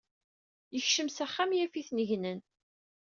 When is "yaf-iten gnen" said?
1.57-2.39